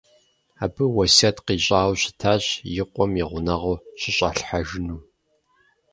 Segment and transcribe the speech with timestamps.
[0.63, 2.43] Абы уэсят къищӀауэ щытащ
[2.81, 5.01] и къуэм и гъунэгъуу щыщӀалъхьэжыну.